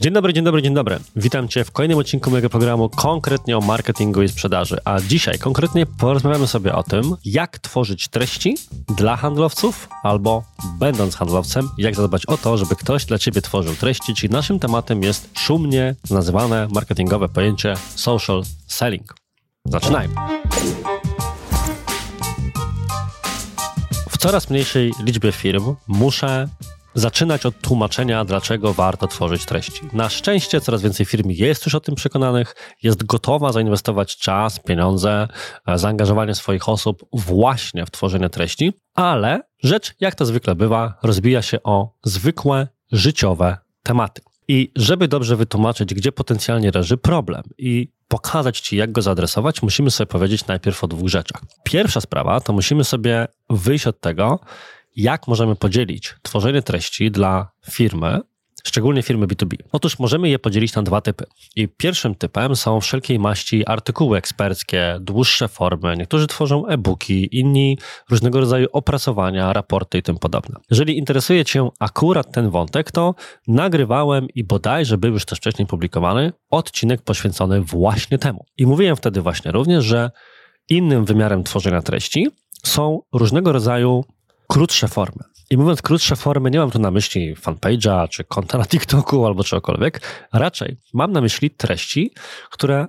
[0.00, 0.98] Dzień dobry, dzień dobry, dzień dobry.
[1.16, 4.78] Witam Cię w kolejnym odcinku mojego programu konkretnie o marketingu i sprzedaży.
[4.84, 8.56] A dzisiaj konkretnie porozmawiamy sobie o tym, jak tworzyć treści
[8.96, 10.44] dla handlowców albo
[10.78, 15.02] będąc handlowcem, jak zadbać o to, żeby ktoś dla Ciebie tworzył treści, czyli naszym tematem
[15.02, 19.14] jest szumnie nazywane marketingowe pojęcie social selling.
[19.64, 20.14] Zaczynajmy.
[24.10, 26.48] W coraz mniejszej liczbie firm muszę
[26.94, 29.80] zaczynać od tłumaczenia, dlaczego warto tworzyć treści.
[29.92, 35.28] Na szczęście coraz więcej firm jest już o tym przekonanych, jest gotowa zainwestować czas, pieniądze,
[35.66, 41.42] e, zaangażowanie swoich osób właśnie w tworzenie treści, ale rzecz, jak to zwykle bywa, rozbija
[41.42, 44.22] się o zwykłe, życiowe tematy.
[44.48, 49.90] I żeby dobrze wytłumaczyć, gdzie potencjalnie leży problem i pokazać Ci, jak go zaadresować, musimy
[49.90, 51.42] sobie powiedzieć najpierw o dwóch rzeczach.
[51.64, 54.40] Pierwsza sprawa to musimy sobie wyjść od tego,
[54.96, 58.20] jak możemy podzielić tworzenie treści dla firmy,
[58.64, 59.56] szczególnie firmy B2B?
[59.72, 61.24] Otóż możemy je podzielić na dwa typy.
[61.56, 65.96] I pierwszym typem są wszelkiej maści artykuły eksperckie, dłuższe formy.
[65.96, 67.78] Niektórzy tworzą e-booki, inni
[68.10, 70.56] różnego rodzaju opracowania, raporty i tym podobne.
[70.70, 73.14] Jeżeli interesuje Cię akurat ten wątek, to
[73.48, 78.44] nagrywałem i bodajże był już też wcześniej publikowany odcinek poświęcony właśnie temu.
[78.58, 80.10] I mówiłem wtedy właśnie również, że
[80.68, 82.28] innym wymiarem tworzenia treści
[82.64, 84.04] są różnego rodzaju
[84.48, 85.24] krótsze formy.
[85.50, 89.44] I mówiąc krótsze formy, nie mam tu na myśli fanpage'a, czy konta na TikToku, albo
[89.44, 90.00] czegokolwiek.
[90.32, 92.12] Raczej mam na myśli treści,
[92.50, 92.86] które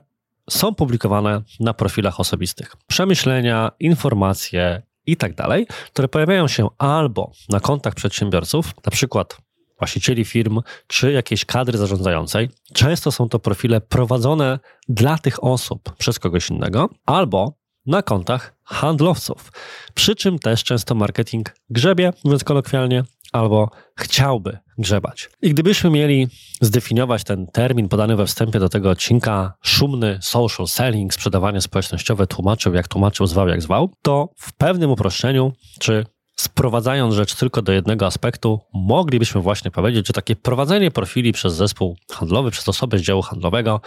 [0.50, 2.76] są publikowane na profilach osobistych.
[2.88, 9.38] Przemyślenia, informacje i tak dalej, które pojawiają się albo na kontach przedsiębiorców, na przykład
[9.80, 12.50] właścicieli firm, czy jakiejś kadry zarządzającej.
[12.73, 17.53] Często są to profile prowadzone dla tych osób przez kogoś innego, albo
[17.86, 19.52] na kontach handlowców.
[19.94, 25.30] Przy czym też często marketing grzebie, mówiąc kolokwialnie, albo chciałby grzebać.
[25.42, 26.27] I gdybyśmy mieli
[26.61, 32.73] zdefiniować ten termin podany we wstępie do tego odcinka, szumny social selling, sprzedawanie społecznościowe, tłumaczył
[32.73, 36.05] jak tłumaczył, zwał jak zwał, to w pewnym uproszczeniu, czy
[36.36, 41.98] sprowadzając rzecz tylko do jednego aspektu, moglibyśmy właśnie powiedzieć, że takie prowadzenie profili przez zespół
[42.11, 43.81] handlowy, przez osobę z działu handlowego,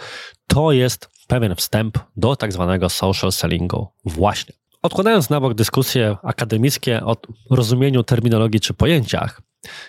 [0.47, 4.53] to jest pewien wstęp do tak zwanego social sellingu właśnie.
[4.81, 7.17] Odkładając na bok dyskusje akademickie o
[7.49, 9.41] rozumieniu terminologii czy pojęciach,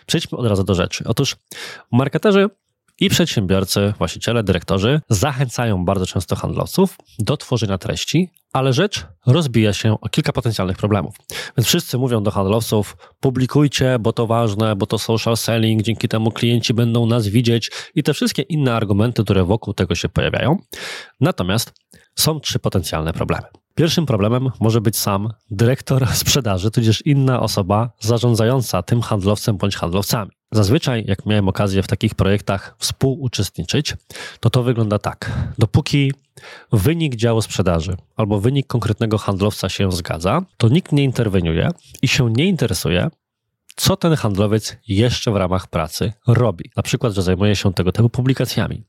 [0.06, 1.04] przejdźmy od razu do rzeczy.
[1.06, 1.36] Otóż
[1.92, 2.48] marketerzy
[3.00, 10.00] i przedsiębiorcy, właściciele, dyrektorzy zachęcają bardzo często handlowców do tworzenia treści, ale rzecz rozbija się
[10.00, 11.14] o kilka potencjalnych problemów.
[11.56, 16.30] Więc wszyscy mówią do handlowców: publikujcie, bo to ważne, bo to social selling, dzięki temu
[16.30, 20.58] klienci będą nas widzieć i te wszystkie inne argumenty, które wokół tego się pojawiają.
[21.20, 21.72] Natomiast
[22.14, 23.46] są trzy potencjalne problemy.
[23.74, 30.39] Pierwszym problemem może być sam dyrektor sprzedaży, tudzież inna osoba zarządzająca tym handlowcem bądź handlowcami.
[30.52, 33.94] Zazwyczaj, jak miałem okazję w takich projektach współuczestniczyć,
[34.40, 35.32] to to wygląda tak.
[35.58, 36.12] Dopóki
[36.72, 41.70] wynik działu sprzedaży albo wynik konkretnego handlowca się zgadza, to nikt nie interweniuje
[42.02, 43.10] i się nie interesuje,
[43.76, 46.70] co ten handlowiec jeszcze w ramach pracy robi.
[46.76, 48.82] Na przykład, że zajmuje się tego typu publikacjami.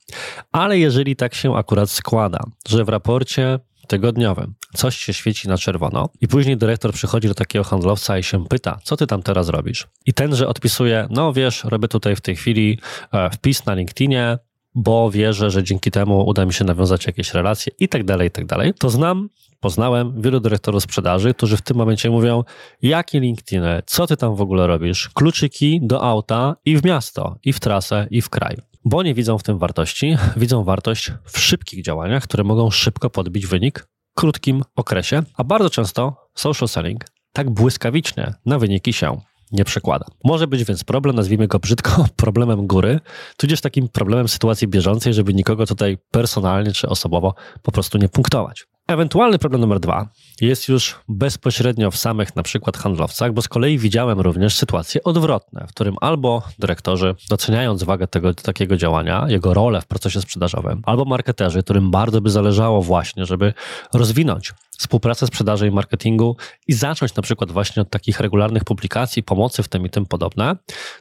[0.52, 3.60] Ale jeżeli tak się akurat składa, że w raporcie
[3.92, 8.46] tygodniowym coś się świeci na czerwono i później dyrektor przychodzi do takiego handlowca i się
[8.46, 9.88] pyta, co ty tam teraz robisz?
[10.06, 12.80] I tenże odpisuje, no wiesz, robię tutaj w tej chwili
[13.12, 14.38] e, wpis na LinkedInie,
[14.76, 18.32] bo wierzę, że dzięki temu uda mi się nawiązać jakieś relacje i tak dalej, i
[18.32, 19.30] tak dalej, to znam,
[19.60, 22.44] poznałem wielu dyrektorów sprzedaży, którzy w tym momencie mówią,
[22.82, 25.10] jakie LinkedIn, co ty tam w ogóle robisz?
[25.10, 29.38] Kluczyki do auta i w miasto, i w trasę, i w kraj bo nie widzą
[29.38, 34.64] w tym wartości, widzą wartość w szybkich działaniach, które mogą szybko podbić wynik w krótkim
[34.76, 39.22] okresie, a bardzo często social selling tak błyskawicznie na wyniki się
[39.52, 40.06] nie przekłada.
[40.24, 43.00] Może być więc problem, nazwijmy go brzydko, problemem góry,
[43.38, 48.68] tudzież takim problemem sytuacji bieżącej, żeby nikogo tutaj personalnie czy osobowo po prostu nie punktować.
[48.88, 50.10] Ewentualny problem numer dwa
[50.42, 55.66] jest już bezpośrednio w samych na przykład handlowcach, bo z kolei widziałem również sytuacje odwrotne,
[55.68, 61.06] w którym albo dyrektorzy, doceniając wagę tego takiego działania, jego rolę w procesie sprzedażowym, albo
[61.06, 63.54] marketerzy, którym bardzo by zależało właśnie, żeby
[63.94, 69.64] rozwinąć współpracę sprzedaży i marketingu i zacząć na przykład właśnie od takich regularnych publikacji, pomocy
[69.64, 70.56] w tym i tym podobne,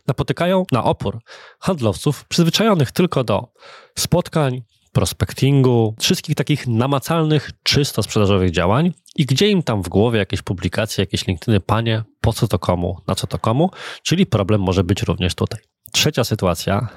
[0.06, 1.18] napotykają na opór
[1.60, 3.52] handlowców przyzwyczajonych tylko do
[3.98, 10.42] spotkań, prospectingu, wszystkich takich namacalnych, czysto sprzedażowych działań i gdzie im tam w głowie jakieś
[10.42, 13.70] publikacje, jakieś LinkedIny, panie, po co to komu, na co to komu,
[14.02, 15.60] czyli problem może być również tutaj.
[15.92, 16.88] Trzecia sytuacja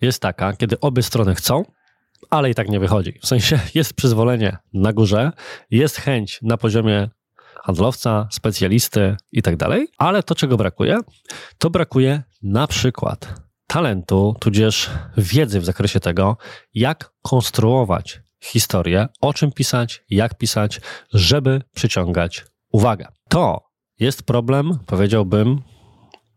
[0.00, 1.64] jest taka, kiedy obie strony chcą,
[2.30, 3.18] ale i tak nie wychodzi.
[3.22, 5.32] W sensie jest przyzwolenie na górze,
[5.70, 7.08] jest chęć na poziomie
[7.64, 10.98] handlowca, specjalisty i tak dalej, ale to czego brakuje,
[11.58, 16.36] to brakuje na przykład talentu, tudzież wiedzy w zakresie tego,
[16.74, 20.80] jak konstruować historię, o czym pisać, jak pisać,
[21.12, 23.06] żeby przyciągać uwagę.
[23.28, 23.60] To
[23.98, 25.62] jest problem, powiedziałbym,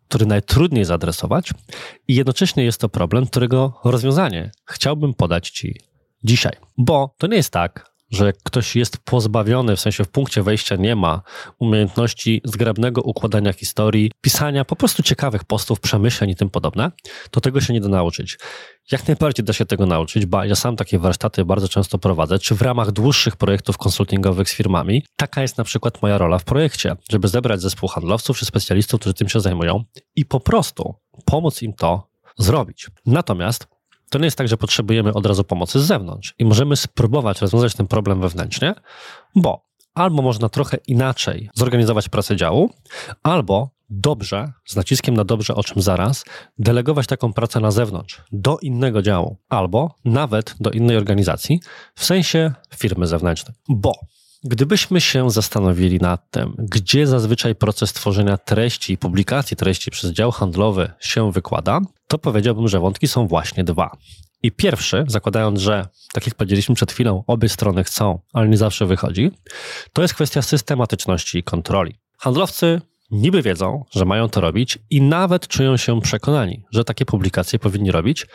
[0.07, 1.51] który najtrudniej zaadresować
[2.07, 5.79] i jednocześnie jest to problem, którego rozwiązanie chciałbym podać Ci
[6.23, 6.53] dzisiaj.
[6.77, 10.95] Bo to nie jest tak, że ktoś jest pozbawiony, w sensie w punkcie wejścia nie
[10.95, 11.21] ma
[11.59, 16.91] umiejętności zgrabnego układania historii, pisania po prostu ciekawych postów, przemyśleń i tym podobne,
[17.31, 18.37] to tego się nie da nauczyć.
[18.91, 22.55] Jak najbardziej da się tego nauczyć, bo ja sam takie warsztaty bardzo często prowadzę, czy
[22.55, 25.03] w ramach dłuższych projektów konsultingowych z firmami.
[25.15, 29.13] Taka jest na przykład moja rola w projekcie, żeby zebrać zespół handlowców czy specjalistów, którzy
[29.13, 29.83] tym się zajmują
[30.15, 32.07] i po prostu pomóc im to
[32.37, 32.87] zrobić.
[33.05, 33.75] Natomiast
[34.09, 37.73] to nie jest tak, że potrzebujemy od razu pomocy z zewnątrz i możemy spróbować rozwiązać
[37.73, 38.75] ten problem wewnętrznie,
[39.35, 42.69] bo albo można trochę inaczej zorganizować pracę działu,
[43.23, 46.25] albo dobrze, z naciskiem na dobrze, o czym zaraz,
[46.57, 51.59] delegować taką pracę na zewnątrz, do innego działu, albo nawet do innej organizacji,
[51.95, 53.55] w sensie firmy zewnętrznej.
[53.69, 53.93] Bo
[54.47, 60.31] Gdybyśmy się zastanowili nad tym, gdzie zazwyczaj proces tworzenia treści i publikacji treści przez dział
[60.31, 63.97] handlowy się wykłada, to powiedziałbym, że wątki są właśnie dwa.
[64.44, 68.86] I pierwszy, zakładając, że, tak jak powiedzieliśmy przed chwilą, obie strony chcą, ale nie zawsze
[68.86, 69.31] wychodzi,
[69.94, 71.95] to jest kwestia systematyczności i kontroli.
[72.18, 72.81] Handlowcy
[73.12, 77.91] niby wiedzą, że mają to robić i nawet czują się przekonani, że takie publikacje powinni
[77.91, 78.27] robić,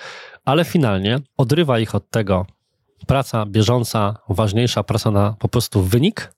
[0.45, 2.47] ale finalnie odrywa ich od tego
[3.07, 6.35] praca bieżąca, ważniejsza praca na po prostu wynik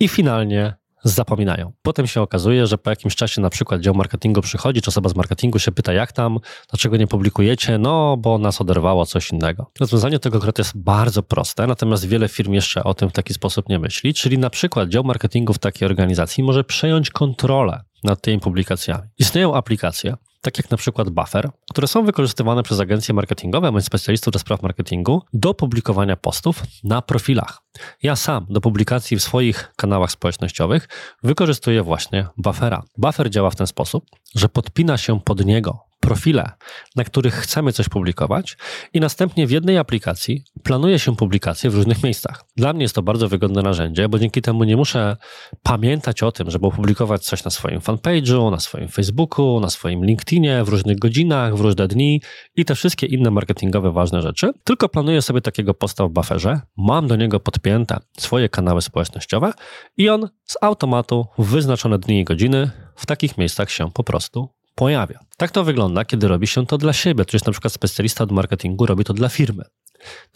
[0.00, 1.72] i finalnie zapominają.
[1.82, 5.16] Potem się okazuje, że po jakimś czasie na przykład dział marketingu przychodzi, czy osoba z
[5.16, 6.38] marketingu się pyta, jak tam,
[6.70, 7.78] dlaczego nie publikujecie?
[7.78, 9.70] No, bo nas oderwało coś innego.
[9.80, 13.68] Rozwiązanie tego akurat jest bardzo proste, natomiast wiele firm jeszcze o tym w taki sposób
[13.68, 18.40] nie myśli, czyli na przykład dział marketingu w takiej organizacji może przejąć kontrolę nad tymi
[18.40, 19.08] publikacjami.
[19.18, 24.32] Istnieją aplikacje, tak jak na przykład Buffer, które są wykorzystywane przez agencje marketingowe bądź specjalistów
[24.32, 27.62] do spraw marketingu do publikowania postów na profilach.
[28.02, 30.88] Ja sam do publikacji w swoich kanałach społecznościowych
[31.22, 32.82] wykorzystuję właśnie Buffera.
[32.96, 34.04] Buffer działa w ten sposób,
[34.34, 36.50] że podpina się pod niego profile,
[36.96, 38.56] na których chcemy coś publikować
[38.92, 42.44] i następnie w jednej aplikacji planuje się publikacje w różnych miejscach.
[42.56, 45.16] Dla mnie jest to bardzo wygodne narzędzie, bo dzięki temu nie muszę
[45.62, 50.64] pamiętać o tym, żeby opublikować coś na swoim fanpage'u, na swoim Facebooku, na swoim LinkedInie,
[50.64, 52.22] w różnych godzinach, w różne dni
[52.56, 57.06] i te wszystkie inne marketingowe ważne rzeczy, tylko planuję sobie takiego posta w bufferze, mam
[57.06, 59.52] do niego podpięte swoje kanały społecznościowe
[59.96, 64.57] i on z automatu w wyznaczone dni i godziny w takich miejscach się po prostu
[64.78, 65.18] pojawia.
[65.36, 68.32] Tak to wygląda, kiedy robi się to dla siebie, to jest na przykład specjalista od
[68.32, 69.64] marketingu robi to dla firmy.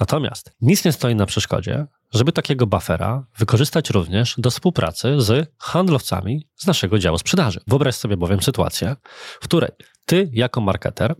[0.01, 6.49] Natomiast nic nie stoi na przeszkodzie, żeby takiego buffera wykorzystać również do współpracy z handlowcami
[6.57, 7.61] z naszego działu sprzedaży.
[7.67, 8.97] Wyobraź sobie bowiem sytuację,
[9.41, 9.71] w której
[10.07, 11.15] ty jako marketer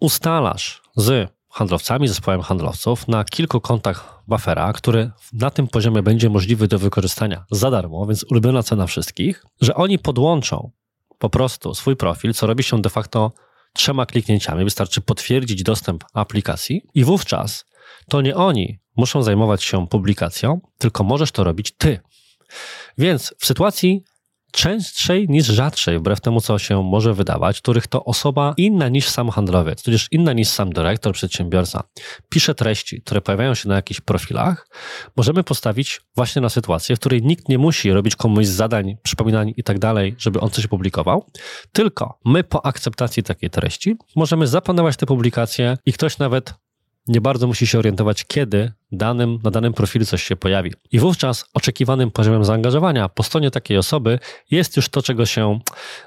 [0.00, 6.68] ustalasz z handlowcami, zespołem handlowców na kilku kontach buffera, który na tym poziomie będzie możliwy
[6.68, 10.70] do wykorzystania za darmo, więc ulubiona cena wszystkich, że oni podłączą
[11.18, 13.32] po prostu swój profil, co robi się de facto
[13.72, 14.64] trzema kliknięciami.
[14.64, 17.64] Wystarczy potwierdzić dostęp aplikacji i wówczas
[18.08, 22.00] to nie oni muszą zajmować się publikacją, tylko możesz to robić ty.
[22.98, 24.04] Więc w sytuacji
[24.54, 29.30] częstszej niż rzadszej, wbrew temu, co się może wydawać, których to osoba inna niż sam
[29.30, 31.82] handlowiec, tudzież inna niż sam dyrektor, przedsiębiorca,
[32.28, 34.68] pisze treści, które pojawiają się na jakichś profilach,
[35.16, 39.62] możemy postawić właśnie na sytuację, w której nikt nie musi robić komuś zadań, przypominań i
[39.62, 41.26] tak dalej, żeby on coś publikował,
[41.72, 46.54] tylko my po akceptacji takiej treści możemy zaplanować te publikacje i ktoś nawet
[47.06, 50.72] nie bardzo musi się orientować, kiedy danym, na danym profilu coś się pojawi.
[50.92, 54.18] I wówczas oczekiwanym poziomem zaangażowania po stronie takiej osoby
[54.50, 55.58] jest już to, czego się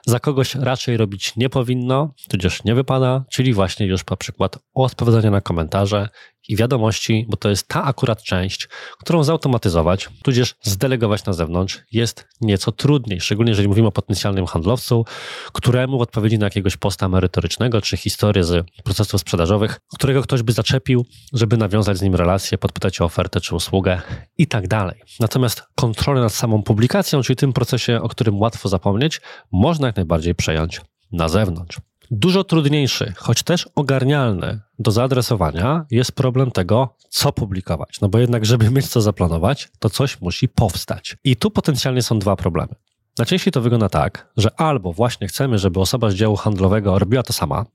[0.06, 5.32] za kogoś raczej robić nie powinno, tudzież nie wypada, czyli właśnie już na przykład odpowiadanie
[5.32, 6.10] na komentarze
[6.48, 8.68] i wiadomości, bo to jest ta akurat część,
[9.00, 15.06] którą zautomatyzować, tudzież zdelegować na zewnątrz jest nieco trudniej, szczególnie jeżeli mówimy o potencjalnym handlowcu,
[15.54, 20.52] któremu w odpowiedzi na jakiegoś posta merytorycznego czy historię z procesów sprzedażowych, którego ktoś by
[20.52, 24.02] zaczepił, żeby nawiązać z nim relację, podpytać o ofertę czy usługę
[24.38, 25.02] i tak dalej.
[25.20, 29.22] Natomiast kontrolę nad samą publikacją, czyli tym procesie, o którym łatwo zapomnieć,
[29.52, 30.82] można jak najbardziej przejąć
[31.12, 31.78] na zewnątrz.
[32.12, 38.02] Dużo trudniejszy, choć też ogarnialny do zaadresowania jest problem tego, co publikować.
[38.02, 41.18] No bo jednak, żeby mieć co zaplanować, to coś musi powstać.
[41.24, 42.76] I tu potencjalnie są dwa problemy.
[43.18, 47.34] Najczęściej to wygląda tak, że albo właśnie chcemy, żeby osoba z działu handlowego robiła to
[47.34, 47.66] sama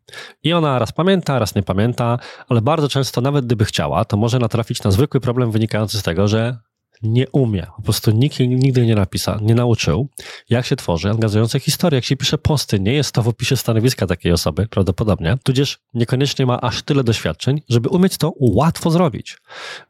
[0.43, 2.19] i ona raz pamięta, raz nie pamięta,
[2.49, 6.29] ale bardzo często nawet gdyby chciała, to może natrafić na zwykły problem wynikający z tego,
[6.29, 6.59] że
[7.03, 10.09] nie umie, po prostu nikt nigdy nie napisał, nie nauczył,
[10.51, 12.81] jak się tworzy angażujące historie, jak się pisze posty.
[12.81, 17.63] Nie jest to w opisie stanowiska takiej osoby, prawdopodobnie, tudzież niekoniecznie ma aż tyle doświadczeń,
[17.69, 19.39] żeby umieć to łatwo zrobić.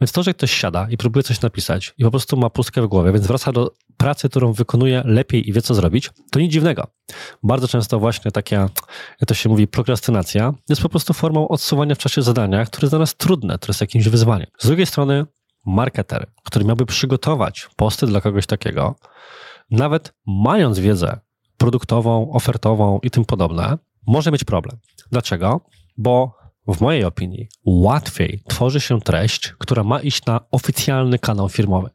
[0.00, 2.86] Więc to, że ktoś siada i próbuje coś napisać i po prostu ma pustkę w
[2.86, 3.70] głowie, więc wraca do
[4.02, 6.86] pracy, którą wykonuje lepiej i wie, co zrobić, to nic dziwnego.
[7.42, 8.56] Bardzo często właśnie taka,
[9.20, 12.92] jak to się mówi, prokrastynacja jest po prostu formą odsuwania w czasie zadania, które jest
[12.92, 14.46] dla nas trudne, które jest jakimś wyzwaniem.
[14.58, 15.26] Z drugiej strony
[15.66, 18.94] marketer, który miałby przygotować posty dla kogoś takiego,
[19.70, 21.20] nawet mając wiedzę
[21.58, 24.78] produktową, ofertową i tym podobne, może mieć problem.
[25.10, 25.60] Dlaczego?
[25.96, 26.34] Bo
[26.68, 31.90] w mojej opinii łatwiej tworzy się treść, która ma iść na oficjalny kanał firmowy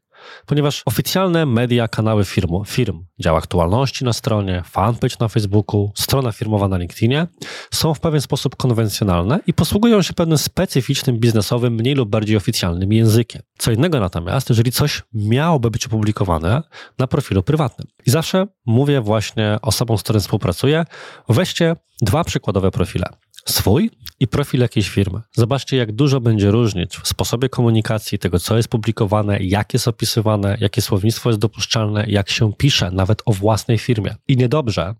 [0.45, 6.67] ponieważ oficjalne media, kanały firm, firm dział aktualności na stronie, fanpage na Facebooku, strona firmowa
[6.67, 7.27] na LinkedInie
[7.71, 12.93] są w pewien sposób konwencjonalne i posługują się pewnym specyficznym, biznesowym, mniej lub bardziej oficjalnym
[12.93, 13.41] językiem.
[13.57, 16.61] Co innego natomiast, jeżeli coś miałoby być opublikowane
[16.99, 17.87] na profilu prywatnym.
[18.05, 20.85] I zawsze mówię właśnie osobom, z którymi współpracuję,
[21.29, 23.05] weźcie dwa przykładowe profile
[23.49, 25.21] swój i profil jakiejś firmy.
[25.35, 30.57] Zobaczcie, jak dużo będzie różnic w sposobie komunikacji tego, co jest publikowane, jak jest opisywane,
[30.59, 34.15] jakie słownictwo jest dopuszczalne, jak się pisze, nawet o własnej firmie.
[34.27, 34.95] I niedobrze,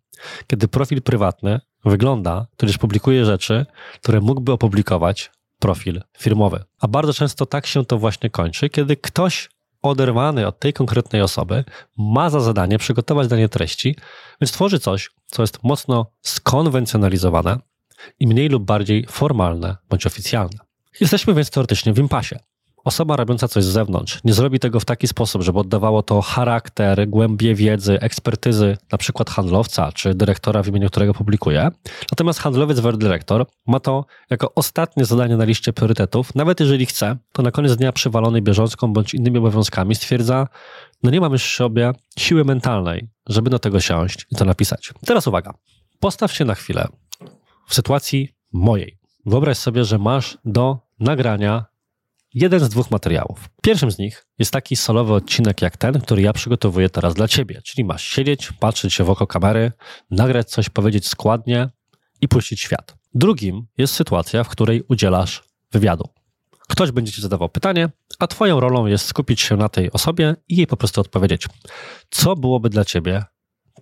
[0.48, 3.66] kiedy profil prywatny wygląda, tudzież publikuje rzeczy,
[4.02, 6.64] które mógłby opublikować profil firmowy.
[6.80, 9.50] A bardzo często tak się to właśnie kończy, kiedy ktoś
[9.82, 11.64] oderwany od tej konkretnej osoby
[11.98, 13.96] ma za zadanie przygotować danie treści,
[14.42, 17.60] więc tworzy coś, co jest mocno skonwencjonalizowane,
[18.20, 20.58] i mniej lub bardziej formalne bądź oficjalne.
[21.00, 22.40] Jesteśmy więc teoretycznie w impasie.
[22.88, 27.08] Osoba robiąca coś z zewnątrz nie zrobi tego w taki sposób, żeby oddawało to charakter,
[27.08, 31.70] głębie wiedzy, ekspertyzy, na przykład handlowca czy dyrektora, w imieniu którego publikuje.
[32.12, 36.36] Natomiast handlowiec wer dyrektor ma to jako ostatnie zadanie na liście priorytetów.
[36.36, 40.48] Nawet jeżeli chce, to na koniec dnia przywalony bieżącką bądź innymi obowiązkami stwierdza,
[41.04, 44.94] no nie mam już w sobie siły mentalnej, żeby do tego siąść i to napisać.
[45.06, 45.54] Teraz uwaga.
[46.00, 46.88] Postaw się na chwilę
[47.68, 48.98] w sytuacji mojej.
[49.26, 51.66] Wyobraź sobie, że masz do nagrania
[52.34, 53.50] jeden z dwóch materiałów.
[53.62, 57.62] Pierwszym z nich jest taki solowy odcinek jak ten, który ja przygotowuję teraz dla ciebie.
[57.66, 59.72] Czyli masz siedzieć, patrzeć się w oko kamery,
[60.12, 61.70] nagrać coś, powiedzieć składnie
[62.22, 62.96] i puścić świat.
[63.14, 66.10] Drugim jest sytuacja, w której udzielasz wywiadu.
[66.68, 70.56] Ktoś będzie ci zadawał pytanie, a twoją rolą jest skupić się na tej osobie i
[70.56, 71.48] jej po prostu odpowiedzieć.
[72.10, 73.24] Co byłoby dla ciebie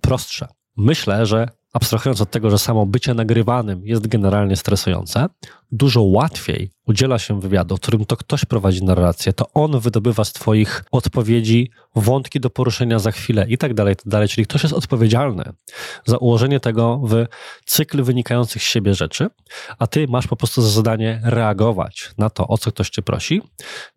[0.01, 0.47] prostsze?
[0.77, 5.25] Myślę, że abstrahując od tego, że samo bycie nagrywanym jest generalnie stresujące,
[5.71, 10.33] dużo łatwiej udziela się wywiadu, w którym to ktoś prowadzi narrację, to on wydobywa z
[10.33, 14.27] Twoich odpowiedzi wątki do poruszenia za chwilę i tak dalej, tak dalej.
[14.27, 15.43] Czyli ktoś jest odpowiedzialny
[16.05, 17.25] za ułożenie tego w
[17.65, 19.27] cykl wynikających z siebie rzeczy,
[19.79, 23.41] a Ty masz po prostu za zadanie reagować na to, o co ktoś Cię prosi,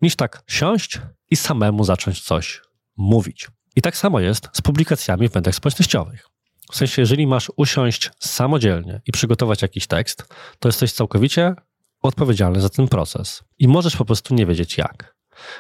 [0.03, 2.63] niż tak siąść i samemu zacząć coś
[2.97, 3.49] mówić.
[3.77, 6.28] I tak samo jest z publikacjami w mediach społecznościowych.
[6.73, 11.55] W sensie, jeżeli masz usiąść samodzielnie i przygotować jakiś tekst, to jesteś całkowicie
[12.03, 15.17] odpowiedzialny za ten proces i możesz po prostu nie wiedzieć jak.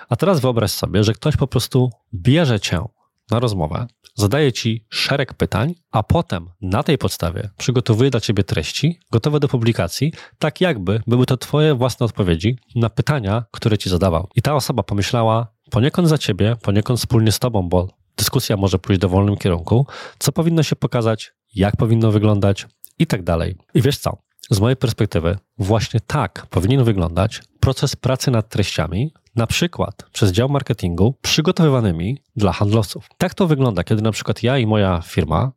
[0.08, 2.84] A teraz wyobraź sobie, że ktoś po prostu bierze cię
[3.30, 9.00] na rozmowę, zadaje ci szereg pytań, a potem na tej podstawie przygotowuje dla ciebie treści
[9.12, 14.28] gotowe do publikacji, tak jakby były to twoje własne odpowiedzi na pytania, które ci zadawał.
[14.34, 18.98] I ta osoba pomyślała poniekąd za ciebie, poniekąd wspólnie z tobą, bo dyskusja może pójść
[18.98, 19.86] w dowolnym kierunku,
[20.18, 22.66] co powinno się pokazać, jak powinno wyglądać
[22.98, 23.56] i tak dalej.
[23.74, 24.18] I wiesz co?
[24.50, 30.48] Z mojej perspektywy, właśnie tak powinien wyglądać proces pracy nad treściami, na przykład przez dział
[30.48, 33.08] marketingu, przygotowywanymi dla handlowców.
[33.18, 35.52] Tak to wygląda, kiedy na przykład ja i moja firma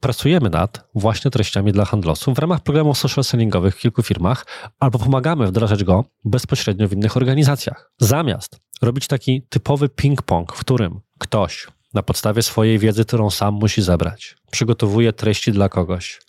[0.00, 4.46] pracujemy nad właśnie treściami dla handlowców w ramach programów social sellingowych w kilku firmach,
[4.80, 7.92] albo pomagamy wdrażać go bezpośrednio w innych organizacjach.
[7.98, 13.82] Zamiast robić taki typowy ping-pong, w którym ktoś na podstawie swojej wiedzy, którą sam musi
[13.82, 14.36] zebrać.
[14.50, 16.20] Przygotowuje treści dla kogoś.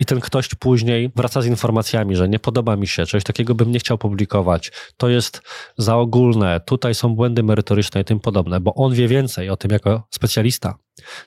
[0.00, 3.72] I ten ktoś później wraca z informacjami, że nie podoba mi się, coś takiego bym
[3.72, 5.42] nie chciał publikować, to jest
[5.78, 9.70] za ogólne, tutaj są błędy merytoryczne i tym podobne, bo on wie więcej o tym
[9.70, 10.74] jako specjalista,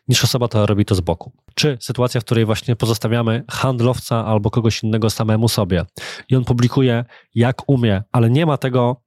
[0.07, 1.31] niż osoba, która robi to z boku.
[1.55, 5.85] Czy sytuacja, w której właśnie pozostawiamy handlowca albo kogoś innego samemu sobie
[6.29, 9.02] i on publikuje jak umie, ale nie ma tego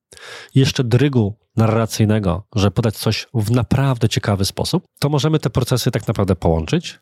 [0.55, 6.09] jeszcze drygu narracyjnego, że podać coś w naprawdę ciekawy sposób, to możemy te procesy tak
[6.09, 6.99] naprawdę połączyć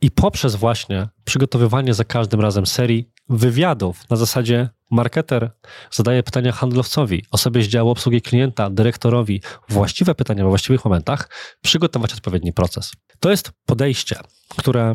[0.00, 5.50] i poprzez właśnie przygotowywanie za każdym razem serii wywiadów na zasadzie marketer
[5.90, 11.30] zadaje pytania handlowcowi, osobie z działu obsługi klienta, dyrektorowi, właściwe pytania we właściwych momentach,
[11.62, 12.92] przygotować odpowiedni proces.
[13.20, 14.16] To jest podejście,
[14.56, 14.94] które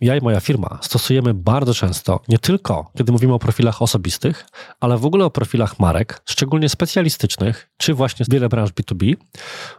[0.00, 4.46] ja i moja firma stosujemy bardzo często, nie tylko kiedy mówimy o profilach osobistych,
[4.80, 9.16] ale w ogóle o profilach marek, szczególnie specjalistycznych, czy właśnie wiele branż B2B,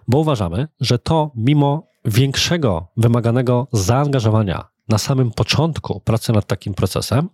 [0.07, 7.29] bo uważamy, że to mimo większego wymaganego zaangażowania na samym początku pracy nad takim procesem,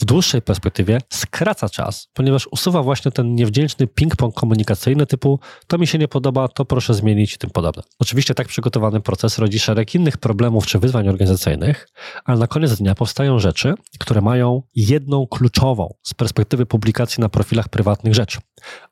[0.00, 5.86] w dłuższej perspektywie skraca czas, ponieważ usuwa właśnie ten niewdzięczny ping-pong komunikacyjny typu to mi
[5.86, 7.82] się nie podoba, to proszę zmienić i tym podobne.
[7.98, 11.88] Oczywiście tak przygotowany proces rodzi szereg innych problemów czy wyzwań organizacyjnych,
[12.24, 17.68] ale na koniec dnia powstają rzeczy, które mają jedną kluczową z perspektywy publikacji na profilach
[17.68, 18.38] prywatnych rzecz,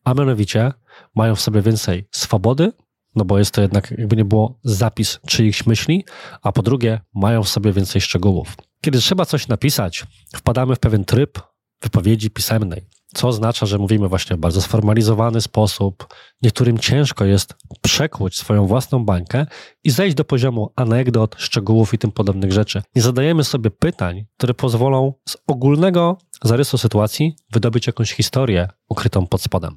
[0.04, 0.73] a mianowicie
[1.14, 2.73] mają w sobie więcej swobody,
[3.14, 6.04] no bo jest to jednak, jakby nie było, zapis czyichś myśli,
[6.42, 8.57] a po drugie, mają w sobie więcej szczegółów.
[8.80, 10.06] Kiedy trzeba coś napisać,
[10.37, 11.38] wpadamy w pewien tryb
[11.82, 16.14] wypowiedzi pisemnej, co oznacza, że mówimy właśnie w bardzo sformalizowany sposób.
[16.43, 19.47] Niektórym ciężko jest przekłuć swoją własną bańkę
[19.85, 22.83] i zejść do poziomu anegdot, szczegółów i tym podobnych rzeczy.
[22.95, 29.43] Nie zadajemy sobie pytań, które pozwolą z ogólnego zarysu sytuacji wydobyć jakąś historię ukrytą pod
[29.43, 29.76] spodem.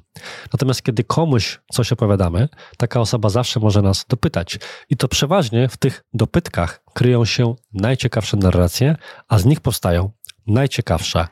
[0.52, 4.58] Natomiast kiedy komuś coś opowiadamy, taka osoba zawsze może nas dopytać.
[4.90, 8.96] I to przeważnie w tych dopytkach kryją się najciekawsze narracje,
[9.28, 10.10] a z nich powstają
[10.46, 11.28] najciekawsze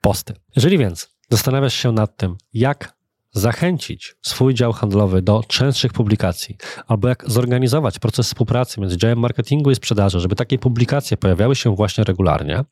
[0.00, 0.34] posty.
[0.56, 2.98] Jeżeli więc zastanawiasz się nad tym, jak
[3.32, 6.56] zachęcić swój dział handlowy do częstszych publikacji,
[6.86, 11.76] albo jak zorganizować proces współpracy między działem marketingu i sprzedaży, żeby takie publikacje pojawiały się
[11.76, 12.64] właśnie regularnie,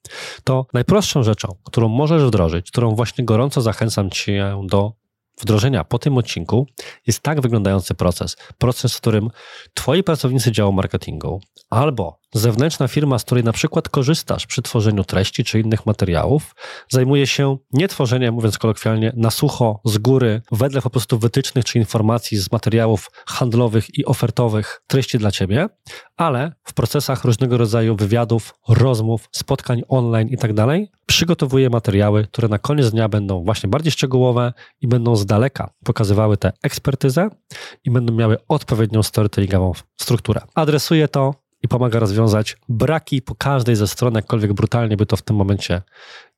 [0.44, 4.92] to najprostszą rzeczą, którą możesz wdrożyć, którą właśnie gorąco zachęcam Cię do
[5.40, 6.66] wdrożenia po tym odcinku
[7.06, 8.36] jest tak wyglądający proces.
[8.58, 9.30] Proces, w którym
[9.74, 11.40] Twoi pracownicy działu marketingu
[11.70, 16.54] albo zewnętrzna firma, z której na przykład korzystasz przy tworzeniu treści czy innych materiałów,
[16.88, 21.78] zajmuje się nie tworzeniem, mówiąc kolokwialnie, na sucho, z góry, wedle po prostu wytycznych czy
[21.78, 25.68] informacji z materiałów handlowych i ofertowych treści dla ciebie,
[26.16, 30.36] ale w procesach różnego rodzaju wywiadów, rozmów, spotkań online i
[31.06, 35.70] dalej, przygotowuje materiały, które na koniec dnia będą właśnie bardziej szczegółowe i będą z daleka
[35.84, 37.30] pokazywały tę ekspertyzę
[37.84, 40.40] i będą miały odpowiednią storytellingową strukturę.
[40.54, 45.22] Adresuje to i pomaga rozwiązać braki po każdej ze stron, jakkolwiek brutalnie by to w
[45.22, 45.82] tym momencie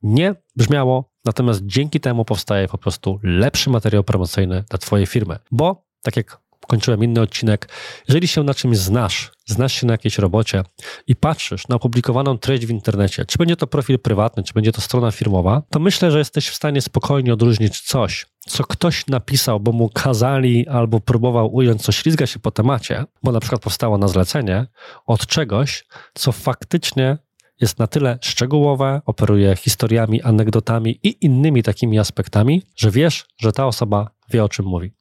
[0.02, 1.10] nie brzmiało.
[1.25, 5.38] Natomiast dzięki temu powstaje po prostu lepszy materiał promocyjny dla Twojej firmy.
[5.50, 7.68] Bo, tak jak kończyłem inny odcinek,
[8.09, 10.62] jeżeli się na czymś znasz, znasz się na jakiejś robocie
[11.07, 14.81] i patrzysz na opublikowaną treść w internecie, czy będzie to profil prywatny, czy będzie to
[14.81, 19.72] strona firmowa, to myślę, że jesteś w stanie spokojnie odróżnić coś, co ktoś napisał, bo
[19.72, 24.09] mu kazali albo próbował ująć, co ślizga się po temacie, bo na przykład powstało na
[24.09, 24.66] zlecenie,
[25.07, 27.18] od czegoś, co faktycznie
[27.61, 33.66] jest na tyle szczegółowe, operuje historiami, anegdotami i innymi takimi aspektami, że wiesz, że ta
[33.66, 34.92] osoba wie o czym mówi.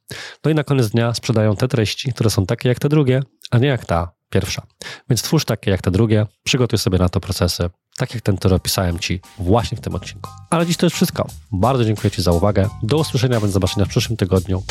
[0.44, 3.58] No i na koniec dnia sprzedają te treści, które są takie jak te drugie, a
[3.58, 4.66] nie jak ta pierwsza.
[5.10, 8.54] Więc twórz takie jak te drugie, przygotuj sobie na to procesy, tak jak ten, który
[8.54, 10.30] opisałem Ci właśnie w tym odcinku.
[10.50, 11.28] Ale dziś to już wszystko.
[11.52, 12.68] Bardzo dziękuję Ci za uwagę.
[12.82, 14.62] Do usłyszenia, bądź zobaczenia w przyszłym tygodniu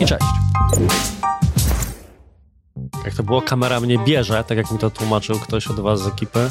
[0.00, 0.24] i cześć.
[3.04, 6.06] Jak to było, kamera mnie bierze, tak jak mi to tłumaczył ktoś od Was z
[6.06, 6.50] ekipy,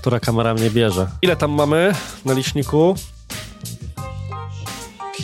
[0.00, 1.10] która kamera mnie bierze.
[1.22, 2.94] Ile tam mamy na liczniku?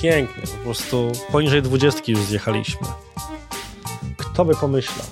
[0.02, 2.87] Pięknie, po prostu poniżej dwudziestki już zjechaliśmy.
[4.16, 5.07] Kto by pomyślał?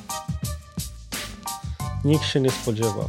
[2.05, 3.09] Nikt się nie spodziewał.